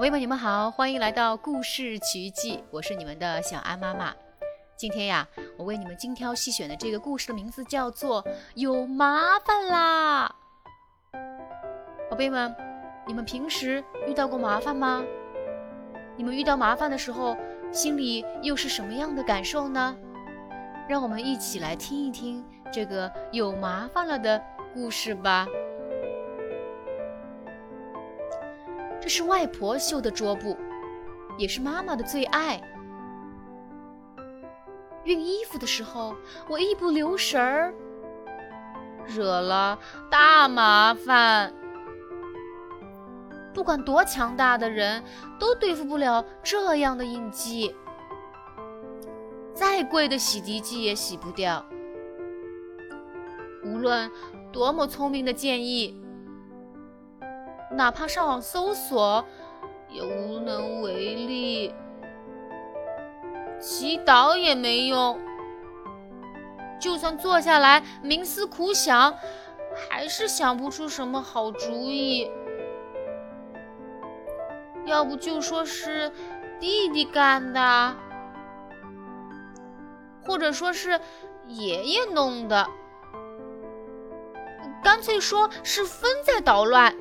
[0.00, 4.14] 朋友们，你们好，欢迎来到故事奇迹，我是你们的小安妈妈。
[4.74, 8.24] 今天呀，我为你们精挑细选的这个故事的名字叫做
[8.54, 10.34] 《有麻烦啦》。
[12.08, 12.56] 宝贝们，
[13.06, 15.04] 你们平时遇到过麻烦吗？
[16.16, 17.36] 你们遇到麻烦的时候，
[17.70, 19.94] 心里又是什么样的感受呢？
[20.88, 22.42] 让我们一起来听一听
[22.72, 24.42] 这个有麻烦了的
[24.72, 25.46] 故事吧。
[29.10, 30.56] 是外婆绣的桌布，
[31.36, 32.62] 也是妈妈的最爱。
[35.04, 36.14] 熨衣服的时候，
[36.48, 37.74] 我一不留神儿，
[39.06, 39.76] 惹了
[40.08, 41.52] 大麻烦。
[43.52, 45.02] 不管多强大的人，
[45.40, 47.74] 都对付不了这样的印记。
[49.52, 51.66] 再贵的洗涤剂也洗不掉。
[53.64, 54.08] 无论
[54.52, 56.00] 多么聪明的建议。
[57.70, 59.24] 哪怕上网搜索，
[59.88, 61.74] 也无能为力。
[63.60, 65.20] 祈祷也没用，
[66.80, 69.14] 就算坐下来冥思苦想，
[69.88, 72.30] 还是想不出什么好主意。
[74.86, 76.10] 要不就说是
[76.58, 77.94] 弟弟干的，
[80.24, 80.98] 或者说是
[81.46, 82.66] 爷爷弄的，
[84.82, 86.94] 干脆说是风在捣乱。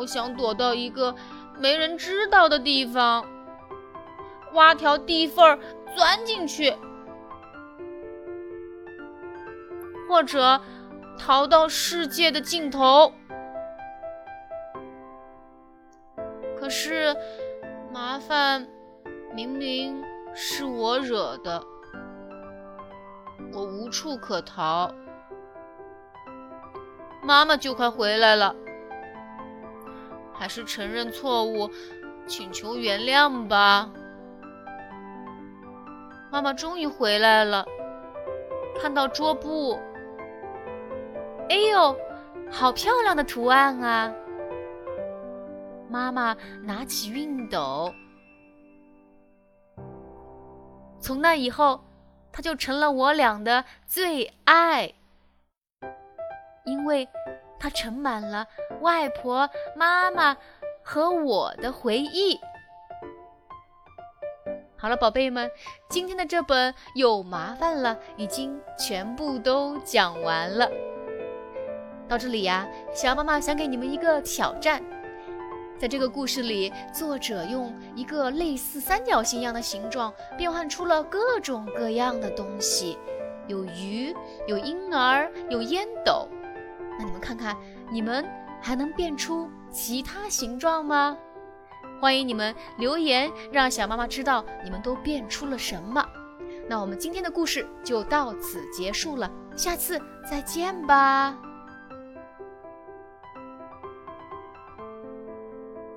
[0.00, 1.14] 好想躲到一个
[1.58, 3.22] 没人知道的地方，
[4.54, 5.60] 挖条地缝
[5.94, 6.74] 钻进去，
[10.08, 10.58] 或者
[11.18, 13.12] 逃到世界的尽头。
[16.58, 17.14] 可是
[17.92, 18.66] 麻烦
[19.34, 21.62] 明明是我惹的，
[23.52, 24.90] 我无处可逃。
[27.22, 28.56] 妈妈就快回来了。
[30.40, 31.70] 还是承认错误，
[32.26, 33.90] 请求原谅吧。
[36.32, 37.66] 妈妈终于回来了，
[38.80, 39.78] 看到桌布，
[41.50, 41.94] 哎呦，
[42.50, 44.10] 好漂亮的图案啊！
[45.90, 47.92] 妈妈拿起熨斗，
[51.00, 51.84] 从那以后，
[52.32, 54.90] 它就成了我俩的最爱，
[56.64, 57.06] 因为。
[57.60, 58.46] 它盛满了
[58.80, 60.36] 外婆、妈妈
[60.82, 62.40] 和我的回忆。
[64.76, 65.50] 好了，宝贝们，
[65.90, 70.70] 今天的这本有麻烦了，已经全部都讲完了。
[72.08, 74.82] 到这里呀，小妈妈想给你们一个挑战，
[75.78, 82.98] 在这个故事里，作者用一个类似三角形一样的形状，变换出了各种各样的东西，
[83.46, 84.16] 有鱼，
[84.46, 86.26] 有婴儿，有烟斗。
[87.00, 87.56] 那你们看看，
[87.90, 88.22] 你们
[88.60, 91.16] 还能变出其他形状吗？
[91.98, 96.06] 欢迎你们留言，让小妈妈知道你们都变出了什么。
[96.68, 99.98] 那我们今天的故事就到此结束了，下次
[100.30, 101.49] 再见吧。